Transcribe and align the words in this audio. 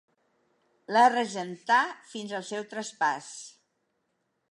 La 0.95 1.03
regentà 1.13 1.79
fins 2.15 2.35
al 2.41 2.49
seu 2.51 2.69
traspàs. 2.75 3.33